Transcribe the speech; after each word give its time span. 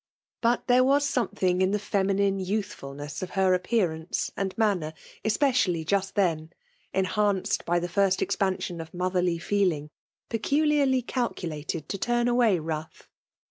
But 0.41 0.65
there 0.65 0.83
was 0.83 1.07
some 1.07 1.27
thing 1.27 1.61
in 1.61 1.69
the 1.69 1.77
feminine 1.77 2.39
youthfulness 2.39 3.21
of 3.21 3.29
her 3.37 3.53
appearance 3.53 4.31
and' 4.35 4.57
manned, 4.57 4.95
especially 5.23 5.85
just 5.85 6.15
then, 6.15 6.49
enhanced 6.91 7.65
by 7.65 7.77
the 7.77 7.87
first 7.87 8.19
expansion 8.19 8.81
of 8.81 8.95
motherly 8.95 9.37
feeling, 9.37 9.91
peculiarly 10.27 11.03
calculated 11.03 11.87
to 11.87 11.99
turn 11.99 12.27
away 12.27 12.57
wrath. 12.57 13.09